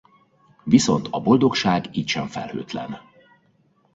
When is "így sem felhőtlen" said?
1.97-2.99